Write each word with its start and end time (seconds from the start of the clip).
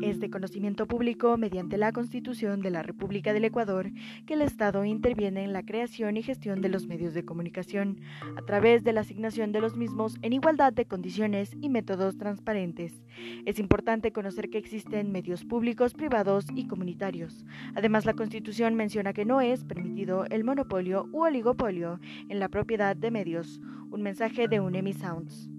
Es 0.00 0.18
de 0.20 0.30
conocimiento 0.30 0.86
público 0.86 1.36
mediante 1.36 1.76
la 1.76 1.92
Constitución 1.92 2.60
de 2.60 2.70
la 2.70 2.82
República 2.82 3.32
del 3.32 3.44
Ecuador 3.44 3.90
que 4.26 4.34
el 4.34 4.42
Estado 4.42 4.84
interviene 4.84 5.44
en 5.44 5.52
la 5.52 5.64
creación 5.64 6.16
y 6.16 6.22
gestión 6.22 6.60
de 6.60 6.68
los 6.68 6.86
medios 6.86 7.14
de 7.14 7.24
comunicación 7.24 8.00
a 8.36 8.42
través 8.42 8.82
de 8.82 8.92
la 8.92 9.02
asignación 9.02 9.52
de 9.52 9.60
los 9.60 9.76
mismos 9.76 10.16
en 10.22 10.32
igualdad 10.32 10.72
de 10.72 10.86
condiciones 10.86 11.52
y 11.60 11.68
métodos 11.68 12.16
transparentes. 12.16 13.04
Es 13.44 13.58
importante 13.58 14.12
conocer 14.12 14.50
que 14.50 14.58
existen 14.58 15.12
medios 15.12 15.44
públicos, 15.44 15.94
privados 15.94 16.46
y 16.54 16.66
comunitarios. 16.66 17.44
Además, 17.74 18.06
la 18.06 18.14
Constitución 18.14 18.74
menciona 18.74 19.12
que 19.12 19.24
no 19.24 19.40
es 19.40 19.64
permitido 19.64 20.24
el 20.30 20.42
monopolio 20.42 21.08
u 21.12 21.24
oligopolio 21.24 22.00
en 22.28 22.40
la 22.40 22.48
propiedad 22.48 22.96
de 22.96 23.10
medios. 23.10 23.60
Un 23.90 24.02
mensaje 24.02 24.48
de 24.48 24.58
Unemi 24.58 24.94
Sounds. 24.94 25.51